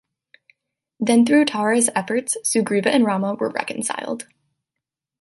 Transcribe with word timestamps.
Then 0.99 1.27
through 1.27 1.45
Tara's 1.45 1.91
efforts, 1.93 2.35
Sugriva 2.43 2.87
and 2.89 3.05
Rama 3.05 3.35
were 3.35 3.49
reconciled. 3.51 4.25